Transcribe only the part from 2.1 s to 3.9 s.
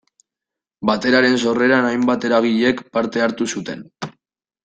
eragilek parte hartu zuten.